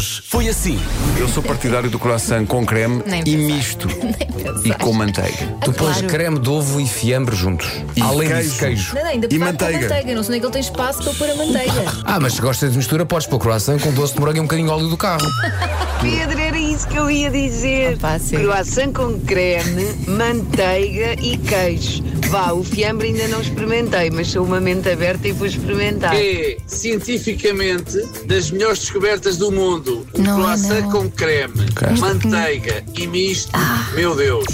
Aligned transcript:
Hoje 0.00 0.22
foi 0.26 0.48
assim. 0.48 0.80
Eu 1.18 1.28
sou 1.28 1.42
partidário 1.42 1.90
do 1.90 1.98
croissant 1.98 2.46
com 2.46 2.64
creme 2.64 3.02
Nem 3.06 3.20
e 3.20 3.24
pensar. 3.36 3.36
misto. 3.54 3.88
e 4.64 4.72
com 4.72 4.94
manteiga. 4.94 5.46
Tu 5.62 5.74
pões 5.74 5.92
Claro. 5.98 6.06
creme 6.06 6.38
de 6.38 6.48
ovo 6.48 6.80
e 6.80 6.86
fiambre 6.88 7.36
juntos. 7.36 7.68
E 7.94 8.00
Além 8.00 8.28
queijo. 8.28 8.42
disso, 8.42 8.58
queijo. 8.60 8.94
Não, 8.94 9.02
não, 9.02 9.10
ainda 9.10 9.28
E 9.30 9.38
manteiga. 9.38 9.80
manteiga. 9.80 10.14
Não 10.14 10.22
sei 10.22 10.30
nem 10.32 10.40
que 10.40 10.46
ele 10.46 10.52
tem 10.54 10.62
espaço 10.62 11.02
para 11.04 11.12
pôr 11.12 11.28
a 11.28 11.34
manteiga. 11.34 11.84
Ah, 12.06 12.18
mas 12.18 12.32
se 12.32 12.40
gostas 12.40 12.70
de 12.72 12.78
mistura, 12.78 13.04
podes 13.04 13.26
pôr 13.26 13.38
croissant 13.38 13.78
com 13.78 13.92
doce 13.92 14.14
de 14.14 14.20
morango 14.20 14.38
e 14.38 14.40
um 14.40 14.44
bocadinho 14.44 14.68
de 14.68 14.72
óleo 14.74 14.88
do 14.88 14.96
carro. 14.96 15.26
Pedro, 16.00 16.40
era 16.40 16.58
isso 16.58 16.88
que 16.88 16.96
eu 16.96 17.10
ia 17.10 17.30
dizer. 17.30 17.96
Ah, 17.96 18.00
pá, 18.00 18.18
sim. 18.18 18.36
Croissant 18.36 18.92
com 18.94 19.20
creme, 19.20 19.84
manteiga 20.08 21.12
e 21.22 21.36
queijo. 21.36 22.02
Vá, 22.30 22.52
o 22.52 22.62
fiambre 22.62 23.08
ainda 23.08 23.26
não 23.28 23.40
experimentei, 23.40 24.08
mas 24.10 24.28
sou 24.28 24.44
uma 24.44 24.60
mente 24.60 24.88
aberta 24.88 25.26
e 25.26 25.32
vou 25.32 25.46
experimentar. 25.48 26.14
é 26.14 26.56
cientificamente 26.64 27.98
das 28.26 28.50
melhores 28.52 28.78
descobertas 28.78 29.36
do 29.36 29.50
mundo. 29.50 30.06
O 30.14 30.22
Não 30.22 30.38
é, 30.38 30.42
croissant 30.42 30.80
não. 30.82 30.90
com 30.92 31.10
creme, 31.10 31.66
manteiga 31.98 32.84
e 32.96 33.06
misto. 33.08 33.50
Meu 33.94 34.14
Deus. 34.14 34.44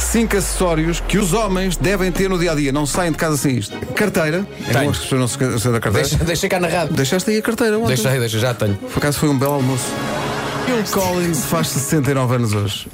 Cinco 0.00 0.36
acessórios 0.36 1.00
que 1.06 1.18
os 1.18 1.32
homens 1.32 1.76
devem 1.76 2.10
ter 2.10 2.28
no 2.28 2.38
dia 2.38 2.52
a 2.52 2.54
dia. 2.54 2.72
Não 2.72 2.84
saem 2.86 3.12
de 3.12 3.18
casa 3.18 3.36
sem 3.36 3.56
isto. 3.58 3.76
Carteira. 3.94 4.46
É 4.68 4.72
Tenho. 4.72 4.84
bom 4.86 4.90
as 4.90 4.98
pessoas 4.98 5.20
não 5.20 5.28
se 5.28 5.34
esqueçam 5.44 5.72
da 5.72 5.80
carteira. 5.80 6.08
Deixa, 6.08 6.24
deixa 6.24 6.48
cá 6.48 6.58
na 6.58 6.68
rádio. 6.68 6.94
Deixaste 6.94 7.30
aí 7.30 7.38
a 7.38 7.42
carteira 7.42 7.78
ontem. 7.78 7.88
Deixa 7.88 8.08
aí, 8.10 8.18
deixa, 8.18 8.38
já 8.38 8.54
tenho. 8.54 8.74
Por 8.74 8.98
acaso 8.98 9.18
foi 9.18 9.28
um 9.28 9.38
belo 9.38 9.52
almoço. 9.54 9.84
Phil 10.66 10.84
Collins 11.00 11.44
faz 11.46 11.68
69 11.68 12.34
anos 12.34 12.52
hoje. 12.54 12.86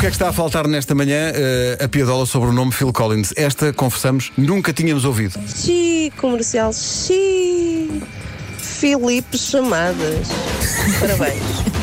O 0.00 0.02
que 0.02 0.06
é 0.06 0.10
que 0.10 0.14
está 0.14 0.30
a 0.30 0.32
faltar 0.32 0.66
nesta 0.66 0.94
manhã? 0.94 1.30
Eh, 1.34 1.76
a 1.78 1.86
piadola 1.86 2.24
sobre 2.24 2.48
o 2.48 2.52
nome 2.54 2.72
Phil 2.72 2.90
Collins. 2.90 3.34
Esta, 3.36 3.70
confessamos, 3.70 4.32
nunca 4.34 4.72
tínhamos 4.72 5.04
ouvido. 5.04 5.38
Xiii, 5.46 6.10
comercial, 6.12 6.72
xiii. 6.72 8.02
Filipe 8.56 9.36
Chamadas. 9.36 10.28
Parabéns. 11.00 11.42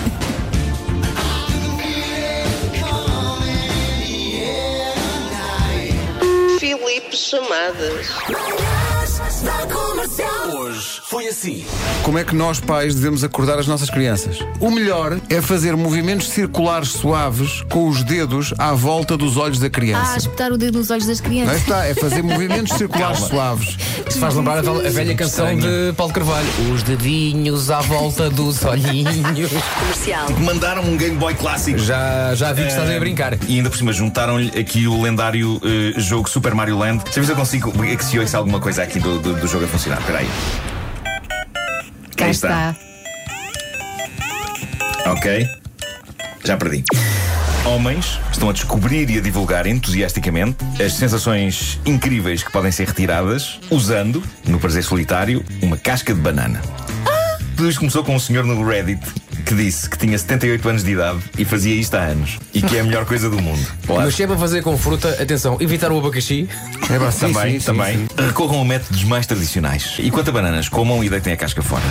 Chamadas. 7.29 8.07
Hoje 10.53 11.01
foi 11.03 11.27
assim. 11.27 11.65
Como 12.03 12.17
é 12.17 12.23
que 12.23 12.33
nós, 12.33 12.59
pais, 12.59 12.95
devemos 12.95 13.23
acordar 13.23 13.59
as 13.59 13.67
nossas 13.67 13.89
crianças? 13.89 14.39
O 14.61 14.71
melhor 14.71 15.17
é 15.29 15.41
fazer 15.41 15.75
movimentos 15.75 16.29
circulares 16.29 16.89
suaves 16.89 17.61
com 17.69 17.89
os 17.89 18.01
dedos 18.03 18.53
à 18.57 18.73
volta 18.73 19.17
dos 19.17 19.35
olhos 19.35 19.59
da 19.59 19.67
Ah, 19.67 19.69
criança. 19.69 20.17
espetar 20.17 20.51
o 20.53 20.57
dedo 20.57 20.77
nos 20.77 20.89
olhos 20.89 21.05
das 21.05 21.19
Não 21.19 21.27
crianças. 21.29 21.57
está, 21.57 21.85
é 21.85 21.93
fazer 21.93 22.21
movimentos 22.21 22.75
circulares 22.77 23.19
suaves. 23.19 23.75
Isso 24.07 24.19
faz 24.19 24.33
lembrar 24.35 24.59
a, 24.59 24.61
vel- 24.61 24.85
a 24.85 24.89
velha 24.89 25.13
canção 25.15 25.57
de 25.57 25.93
Paulo 25.97 26.13
Carvalho. 26.13 26.47
Os 26.73 26.83
dedinhos 26.83 27.69
à 27.69 27.81
volta 27.81 28.29
dos 28.29 28.63
olhinhos. 28.63 29.15
Mandaram 30.39 30.83
um 30.83 30.95
Game 30.95 31.17
Boy 31.17 31.33
clássico. 31.35 31.77
Já, 31.79 32.33
já 32.35 32.53
vi 32.53 32.61
que 32.63 32.69
estás 32.69 32.89
aí 32.89 32.95
a 32.95 32.99
brincar. 32.99 33.37
E 33.47 33.57
ainda 33.57 33.69
por 33.69 33.77
cima 33.77 33.91
juntaram-lhe 33.91 34.57
aqui 34.57 34.87
o 34.87 35.01
lendário 35.01 35.59
eh, 35.63 35.99
jogo 35.99 36.29
Super 36.29 36.55
Mario 36.55 36.77
Land. 36.77 37.03
Deixa 37.17 37.31
eu 37.31 37.35
ver 37.35 37.47
se 37.47 37.57
eu 37.57 37.63
consigo. 37.65 37.97
Que 37.97 38.05
se 38.05 38.19
ouça 38.19 38.37
alguma 38.37 38.59
coisa 38.59 38.83
aqui 38.83 38.99
do, 38.99 39.17
do, 39.17 39.33
do 39.33 39.47
jogo 39.47 39.65
a 39.65 39.67
funcionar. 39.67 39.99
Espera 40.01 40.19
aí. 40.19 40.29
Cá 42.15 42.25
Aí 42.25 42.31
está. 42.31 42.75
Ok. 45.07 45.49
Já 46.45 46.55
perdi. 46.57 46.83
Homens 47.65 48.19
estão 48.31 48.51
a 48.51 48.53
descobrir 48.53 49.09
e 49.09 49.17
a 49.17 49.21
divulgar 49.21 49.65
entusiasticamente 49.65 50.57
as 50.79 50.93
sensações 50.93 51.79
incríveis 51.87 52.43
que 52.43 52.51
podem 52.51 52.71
ser 52.71 52.85
retiradas 52.85 53.59
usando, 53.71 54.21
no 54.45 54.59
prazer 54.59 54.83
solitário, 54.83 55.43
uma 55.63 55.75
casca 55.75 56.13
de 56.13 56.21
banana. 56.21 56.61
Tudo 57.55 57.67
isto 57.67 57.79
começou 57.79 58.03
com 58.03 58.15
um 58.15 58.19
senhor 58.19 58.45
no 58.45 58.63
Reddit 58.63 59.01
que 59.47 59.55
disse 59.55 59.89
que 59.89 59.97
tinha 59.97 60.17
78 60.17 60.67
anos 60.67 60.83
de 60.83 60.91
idade 60.91 61.19
e 61.37 61.45
fazia 61.45 61.73
isto 61.73 61.95
há 61.95 62.01
anos 62.01 62.37
e 62.53 62.61
que 62.61 62.75
é 62.75 62.81
a 62.81 62.83
melhor 62.83 63.05
coisa 63.05 63.29
do 63.29 63.41
mundo. 63.41 63.65
Mas 63.87 64.13
se 64.13 64.23
é 64.23 64.27
para 64.27 64.37
fazer 64.37 64.61
com 64.61 64.77
fruta, 64.77 65.09
atenção, 65.21 65.57
evitar 65.61 65.89
o 65.89 65.97
abacaxi. 65.97 66.49
É 66.89 67.11
sim, 67.11 67.19
também, 67.19 67.53
sim, 67.53 67.59
sim, 67.59 67.65
também. 67.65 67.97
sim. 67.97 68.07
Recorram 68.17 68.61
a 68.61 68.65
métodos 68.65 69.05
mais 69.05 69.25
tradicionais. 69.25 69.95
E 69.99 70.11
quanto 70.11 70.29
a 70.29 70.33
bananas, 70.33 70.67
comam 70.67 71.01
e 71.01 71.09
deitem 71.09 71.31
a 71.31 71.37
casca 71.37 71.61
fora. 71.61 71.83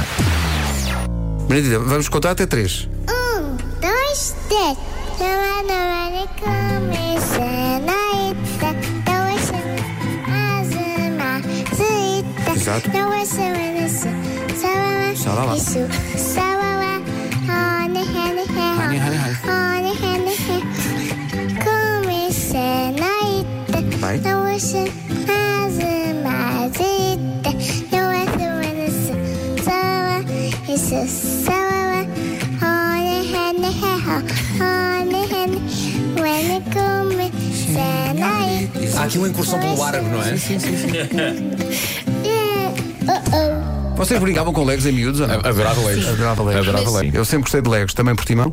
Benedita, 1.48 1.78
vamos 1.78 2.10
contar 2.10 2.32
até 2.32 2.44
três. 2.44 2.88
Um, 3.08 3.56
dois, 3.81 4.34
três. 4.48 4.76
Exato. 12.54 12.91
honey, 17.86 18.98
honey, 18.98 19.16
when 36.20 36.62
come 36.72 37.20
aqui 39.06 39.19
uma 39.19 39.28
incursão 39.28 39.58
pelo 39.60 39.82
árabe, 39.82 40.08
não 40.08 40.20
é? 40.22 40.36
Sim, 40.36 40.58
sim, 40.58 40.76
sim. 40.76 40.88
yeah. 42.25 42.72
Uh 43.06 43.22
oh. 43.32 43.56
Vocês 43.96 44.20
brincavam 44.20 44.52
com 44.52 44.64
legos 44.64 44.84
em 44.86 44.92
miúdos 44.92 45.20
ou 45.20 45.26
não? 45.26 45.36
Adorava 45.36 45.80
Legos. 45.80 46.08
Adorava 46.08 46.42
legos. 46.42 46.68
Adorava 46.68 46.90
Legos. 46.98 47.14
Eu 47.14 47.24
sempre 47.24 47.42
gostei 47.42 47.62
de 47.62 47.68
legos, 47.70 47.94
também 47.94 48.14
por 48.14 48.24
timão. 48.24 48.52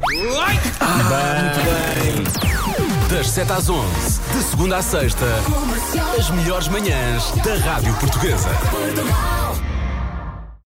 Das 3.09 3.29
7 3.29 3.51
às 3.51 3.69
11, 3.69 3.85
de 4.35 4.43
segunda 4.43 4.77
à 4.77 4.81
sexta, 4.81 5.25
as 6.17 6.29
melhores 6.31 6.67
manhãs 6.67 7.31
da 7.43 7.55
Rádio 7.55 7.93
Portuguesa. 7.95 8.49